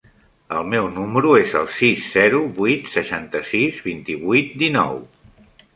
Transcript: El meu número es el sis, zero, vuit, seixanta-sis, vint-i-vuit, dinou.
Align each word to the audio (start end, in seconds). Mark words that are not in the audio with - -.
El 0.59 0.63
meu 0.69 0.87
número 0.95 1.33
es 1.41 1.53
el 1.61 1.69
sis, 1.81 2.07
zero, 2.15 2.41
vuit, 2.57 2.91
seixanta-sis, 2.97 3.81
vint-i-vuit, 3.91 4.55
dinou. 4.65 5.01